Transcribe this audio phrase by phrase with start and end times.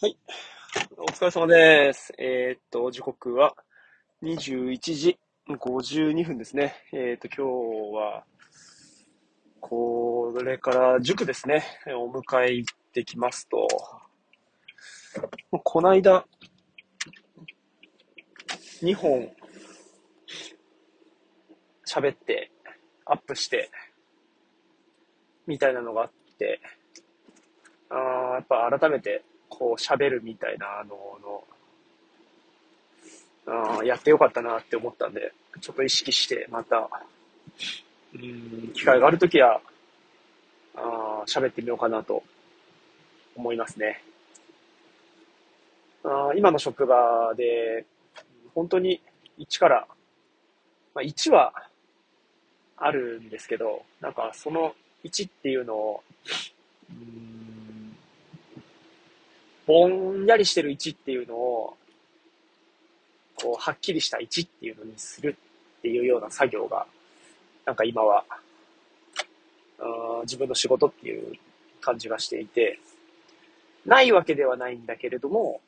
[0.00, 0.16] はい。
[0.96, 2.12] お疲れ様です。
[2.18, 3.52] えーっと、時刻は
[4.22, 6.76] 21時52分ですね。
[6.92, 8.24] えーっと、今日は、
[9.58, 11.64] これから塾ですね。
[11.96, 13.66] お迎え行ってきますと、
[15.64, 16.24] こないだ、
[18.80, 19.32] 2本
[21.84, 22.52] 喋って、
[23.04, 23.68] アップして、
[25.48, 26.60] みたいなのがあって、
[27.90, 29.24] あーやっぱ改めて
[29.58, 31.44] こう喋るみたいなの
[33.46, 36.88] の、あやってよかったなって思ったんで、ちょっと意識してまた、
[38.14, 39.60] うん、機会があるときは、
[40.76, 42.22] あー喋ってみようかなと
[43.34, 44.00] 思いますね。
[46.04, 47.84] あー今の職場で、
[48.54, 49.02] 本当に
[49.40, 49.88] 1から、
[50.94, 51.52] まあ、1は
[52.76, 56.02] あるんですけど、なんかその1っていうのを、
[56.90, 57.38] うん
[59.68, 61.76] ぼんやりしてる1っていうのを、
[63.34, 65.36] こう、はっきりした1っていうのにする
[65.78, 66.86] っていうような作業が、
[67.66, 68.24] なんか今は、
[69.78, 71.34] あ自分の仕事っていう
[71.82, 72.80] 感じがしていて、
[73.84, 75.60] ないわけではないんだけれども、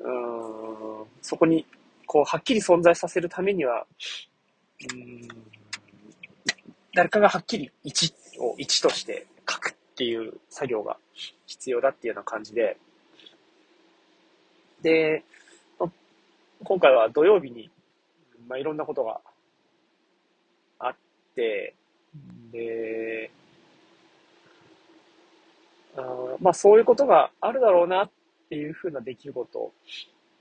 [0.00, 1.64] うーんそこに、
[2.06, 3.86] こう、はっきり存在させるためには、
[4.80, 5.28] うーん
[6.92, 10.96] 誰かがはっきり1を1として書くっていう作業が
[11.46, 12.76] 必要だっていうような感じで、
[14.82, 15.24] で、
[16.64, 17.70] 今回は土曜日に、
[18.48, 19.20] まあ、いろんなことが
[20.78, 20.94] あっ
[21.34, 21.74] て、
[22.52, 23.30] で、
[25.96, 28.10] あまあそういうことがあるだろうなっ
[28.48, 29.72] ていうふうな出来事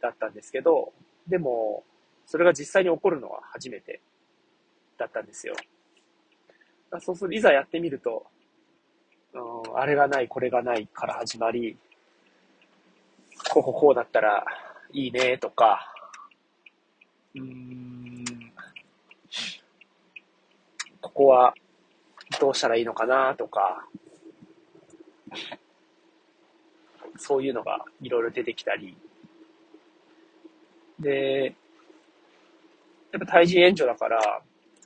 [0.00, 0.92] だったんですけど、
[1.28, 1.84] でも、
[2.26, 4.00] それが実際に起こるのは初めて
[4.98, 5.54] だったんですよ。
[7.00, 8.26] そうする、いざやってみると、
[9.32, 11.76] うんあれがない、これがないから始まり、
[13.52, 14.44] こうここうだったら
[14.92, 15.92] いいねとか、
[17.34, 18.24] うーん、
[21.00, 21.52] ここは
[22.40, 23.84] どうしたらいいのかなとか、
[27.16, 28.96] そういうのがいろいろ出てきたり、
[31.00, 31.56] で、
[33.10, 34.42] やっぱ対人援助だから、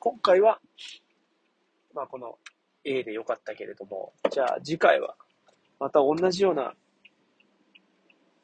[0.00, 0.58] 今回は、
[1.94, 2.36] まあこの
[2.84, 5.14] A でよかったけれども、じゃあ次回は
[5.78, 6.74] また同じような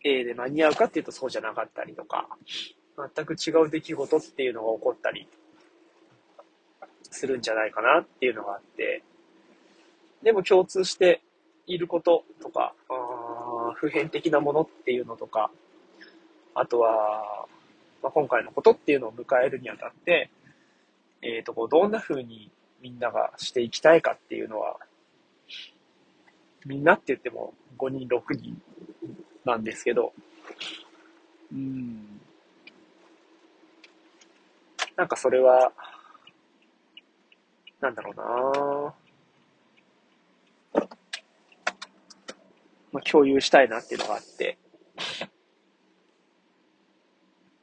[0.04, 2.28] A で間に合うかっていうとそうじゃなかったりとか、
[3.14, 5.26] 全く違う出来事っていうのが起こったり
[7.10, 9.02] するんじゃないかなっていうのがあって、
[10.22, 11.22] でも共通して
[11.66, 12.74] いることとか、
[13.76, 15.50] 普遍的なものっていうのとか、
[16.54, 17.46] あとは、
[18.02, 20.30] まあ、今回のことっていうのを迎えるにあたって、
[21.22, 22.50] えっ、と、こう、どんな風に
[22.82, 24.76] みんながしていきたいかっていうのは、
[26.66, 28.60] みんなって言っても5人、6人
[29.44, 30.12] なんですけど、
[31.52, 32.20] うん。
[34.96, 35.72] なんかそれは、
[37.80, 38.94] なんだろうな
[42.92, 44.56] まあ、共有したいなっていうのがあって、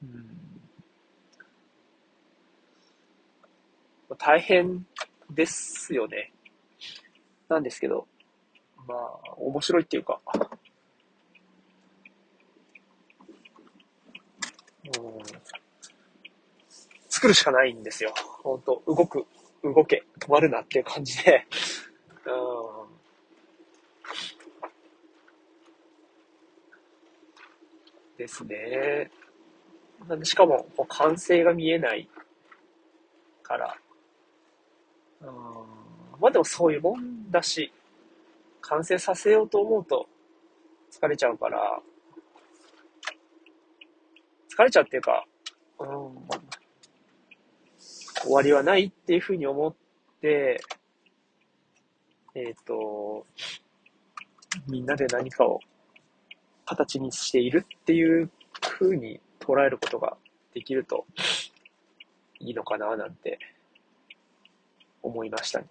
[0.03, 0.61] うん。
[4.09, 4.85] まあ大変
[5.29, 6.31] ですよね。
[7.47, 8.07] なんですけど、
[8.87, 10.19] まあ、面白いっていうか、
[14.80, 14.80] うん
[17.09, 18.13] 作るしかないんですよ。
[18.43, 19.25] 本当動く、
[19.63, 21.45] 動け、止まるなっていう感じで。
[22.25, 22.29] う
[22.87, 22.91] ん
[28.17, 29.09] ですね。
[30.07, 32.07] なんでしかも、こう完成が見えない
[33.43, 33.77] から。
[35.21, 35.27] うん
[36.19, 37.73] まあでもそういうもんだし、
[38.61, 40.07] 完成させようと思うと
[40.91, 41.81] 疲れちゃうから、
[44.61, 45.25] 疲れちゃうっていうか、
[45.79, 45.87] うん、
[48.21, 49.75] 終わりはないっていうふうに思っ
[50.21, 50.61] て、
[52.35, 53.25] えっ、と、
[54.67, 55.59] みんなで何かを
[56.65, 58.29] 形にしているっていう
[58.69, 60.15] ふうに捉えることが
[60.53, 61.05] できると
[62.39, 63.39] いいのかななんて
[65.01, 65.65] 思いましたね。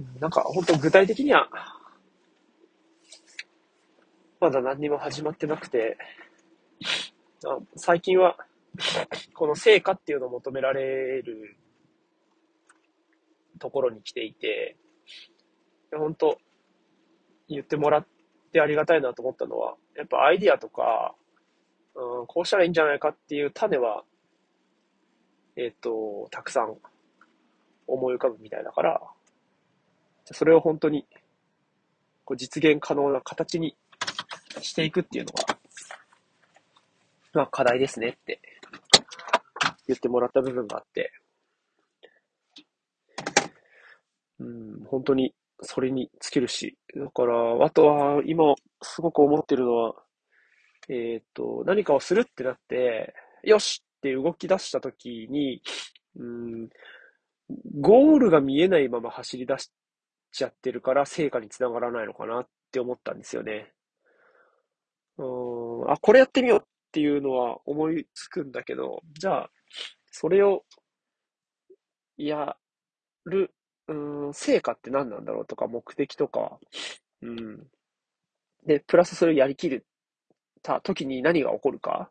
[0.00, 1.48] うんなんか本当具体的には
[4.40, 5.96] まだ何にも始まってなくて、
[7.46, 8.36] あ最近は
[9.34, 11.56] この成果っていうのを求められる
[13.58, 14.76] ところに来ていて、
[15.92, 16.38] 本当
[17.48, 18.06] 言ってもらっ
[18.52, 21.14] てありがたいなと思ったのは、やっぱアイディアとか、
[21.94, 24.02] うん、こうしたらいいんじゃないかっていう種は、
[25.56, 26.74] えっ、と、たくさん
[27.86, 29.00] 思い浮かぶみたいだから、
[30.24, 31.06] それを本当に
[32.24, 33.76] こう実現可能な形に
[34.60, 35.58] していくっていうのが、
[37.32, 38.40] まあ課題ですねって
[39.86, 41.12] 言ってもらった部分があって、
[44.40, 49.94] うん、本当にそれに尽きるし、だから、あとは今すごく思ってるのは、
[50.88, 55.62] えっ、と、何かをするってなって、よしって動き出した時に、
[56.16, 56.68] うん、
[57.80, 59.70] ゴールが見えないまま走り出し
[60.32, 63.73] ちゃってるから成果につながらないのかなって思ったんですよね。
[65.18, 66.62] うん、あ、これやってみようっ
[66.92, 69.50] ていうのは思いつくんだけど、じゃあ、
[70.10, 70.64] それを
[72.16, 72.56] や
[73.24, 73.52] る、
[73.88, 76.58] うん、成果って何なんだろうとか、目的とか、
[77.22, 77.66] うん。
[78.66, 79.86] で、プラスそれをやりきる
[80.62, 82.10] た時に何が起こるか、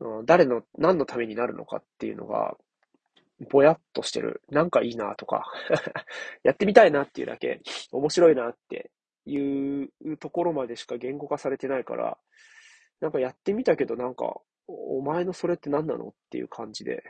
[0.00, 2.56] うん、誰の、何のためになるのかっていうのが、
[3.50, 4.42] ぼやっとしてる。
[4.50, 5.44] なんかいいなとか。
[6.42, 7.60] やってみたいなっていうだけ、
[7.92, 8.90] 面白いなって
[9.30, 12.18] いうところまでしか言語化されてないから、
[13.00, 17.02] なんかやってみたけどなんか、お前のそれって何なのっていう感じで、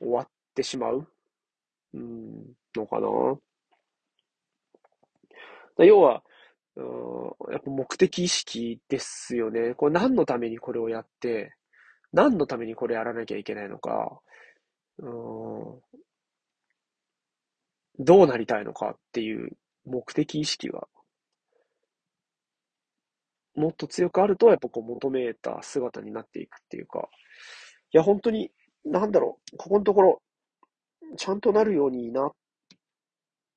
[0.00, 1.06] 終わってしまう、
[1.94, 3.06] うん、のかな。
[5.84, 6.22] 要は、
[6.76, 9.74] うん、やっぱ目的意識ですよね。
[9.74, 11.54] これ何のためにこれをやって、
[12.12, 14.20] 何のためにこれやらなきゃいけないのか、
[14.98, 15.80] うん、
[17.98, 19.50] どうなりたいのかっていう
[19.84, 20.88] 目的意識が、
[23.54, 27.08] もっと強くあると、やっぱこう求めた姿になっていくっていうか、
[27.92, 28.50] いや、本当に、
[28.84, 30.22] なんだろう、ここのところ、
[31.16, 32.32] ちゃんとなるようになっ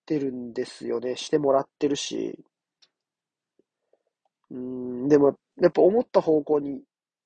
[0.05, 1.15] てるんですよね。
[1.15, 2.43] してもらってるし、
[4.49, 6.83] うん、でも、やっぱ思った方向に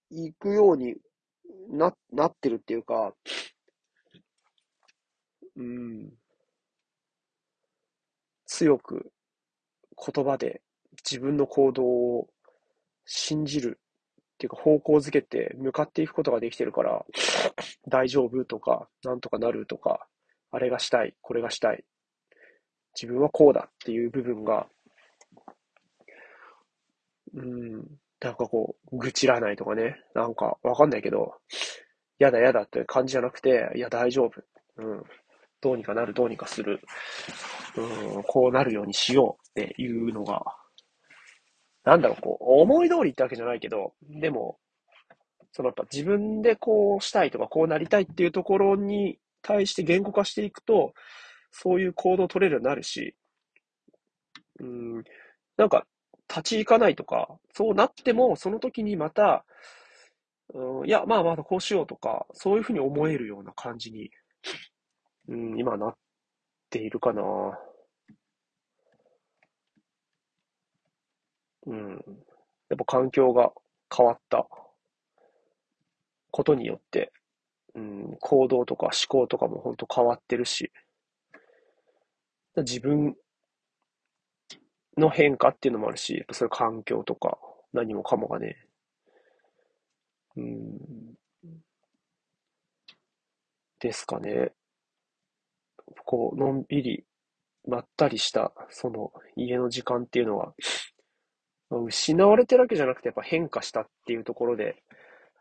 [0.09, 0.95] 行くように
[1.69, 3.13] な、なってるっていうか、
[5.55, 6.13] うん、
[8.57, 9.11] 強く
[10.13, 10.61] 言葉で
[11.09, 12.27] 自分の行動を
[13.05, 17.05] 信じるっていうか方向づけて向かっていくことができてるから、
[17.87, 20.07] 大丈夫とか、なんとかなるとか、
[20.51, 21.83] あれがしたい、これがしたい、
[22.99, 24.67] 自分はこうだっていう部分が
[27.33, 27.85] うん。
[28.19, 30.01] なんかこう、愚痴らないとかね。
[30.15, 31.35] なんかわかんないけど、
[32.19, 34.41] やだやだって感じじゃなくて、いや大丈夫。
[34.77, 35.03] うん。
[35.61, 36.81] どうにかなる、どうにかする。
[37.75, 40.43] うん、こうなるようにしようっていうのが、
[41.83, 44.59] なんだろう、こう、思い通りってわけじゃないけど、でも、
[45.51, 50.93] そのやっぱ自分でこうしたいとか、こうなりたいっていうところに対して言語化していくと、
[51.51, 53.15] そういう行動を取れるようになるし、
[54.59, 55.03] うん、
[55.55, 55.85] なんか
[56.29, 59.45] 立ち行かないとか、そうなっても、その時にまた、
[60.53, 64.11] うん、いや、まあまだこうしようとか、そういうふうに思えるような感じに、
[65.27, 65.95] うん、今なっ
[66.69, 67.23] ているかな。
[71.67, 71.89] うん。
[72.69, 73.51] やっぱ環境が
[73.95, 74.47] 変わった
[76.31, 77.11] ことによって、
[77.75, 80.71] うん、行動とか思考とかも本当変わってるし、
[82.57, 83.15] 自分
[84.97, 87.37] の変化っていうのもあるし、やっぱそういう環境とか
[87.71, 88.67] 何もかもがね、
[90.35, 91.17] うん、
[93.79, 94.53] ですかね。
[96.07, 97.03] こう、のんびり、
[97.67, 100.53] まったりした、その家の時間っていうのは、
[101.69, 104.81] 失われてるわけじゃなくて、やっぱ変化したっていうところで、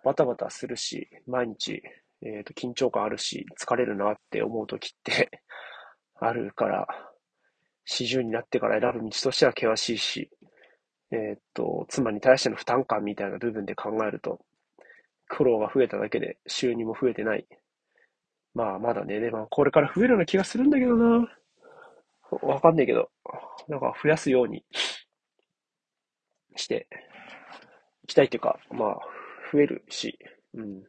[0.05, 1.81] バタバタするし、毎日、
[2.23, 5.41] えっ、ー、と、緊張感あるし、疲れるなって思う時って
[6.17, 6.87] あるから、
[7.89, 10.31] 40になってから選ぶ道としては険しいし、
[11.13, 14.41] えー、っと、妻に対しての負担感みたいな部分で考えると、
[15.29, 17.47] 苦労が増えただけで収入も増えてない。
[18.57, 21.29] まあ、まだね、でもこれから増えるような気がするんだけどな。
[22.41, 23.11] わかんないけど、
[23.69, 24.65] なんか増やすように
[26.57, 26.89] して
[28.05, 28.99] いきたいっていうか、まあ、
[29.53, 30.19] 増えるし、
[30.55, 30.83] うん。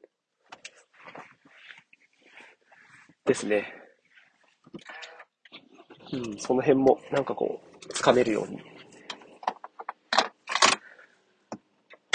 [3.26, 3.74] ですね。
[6.14, 8.62] うん、その辺もなんかこう、つかめるように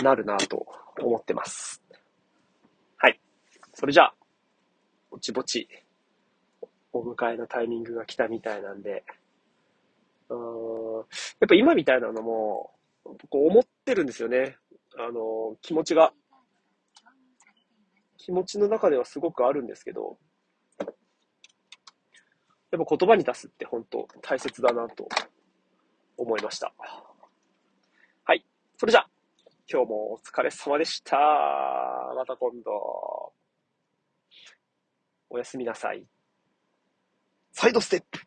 [0.03, 0.67] なるなと
[0.99, 1.83] 思ってます。
[2.97, 3.21] はい。
[3.75, 4.15] それじゃあ、
[5.23, 5.69] ちぼち、
[6.93, 9.05] お迎えのタイミングが来たみたいなんで、
[10.29, 12.73] うん、やっぱ今みたいなのも、
[13.05, 14.57] こう思ってるんですよね。
[14.99, 16.13] あの、気持ちが。
[18.19, 20.19] 気持ちの中ではすごくあるんですけど、
[22.73, 25.09] やっぱ言葉に出すって本当大切だなと
[26.17, 26.73] 思いました。
[28.25, 28.45] はい。
[28.77, 29.09] それじゃあ、
[29.71, 31.17] 今日もお疲れ様でした。
[32.17, 33.33] また今度。
[35.35, 36.05] おやすみなさい。
[37.53, 38.21] サイドステップ